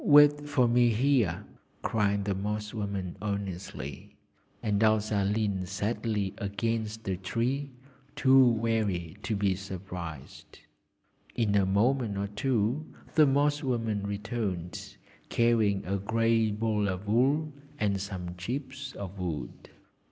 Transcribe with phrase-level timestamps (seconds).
[0.03, 1.45] 'Wait for me here!'
[1.83, 4.15] cried the Moss woman earnestly,
[4.63, 7.69] and Elsa leaned sadly against a tree,
[8.15, 10.57] too weary to be surprised.
[11.35, 12.83] In a moment or two
[13.13, 14.97] the Moss woman returned,
[15.29, 19.69] carrying a grey ball of wool and some chips of wood.